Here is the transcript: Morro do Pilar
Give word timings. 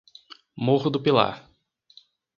Morro 0.55 0.89
do 0.89 0.99
Pilar 0.99 1.47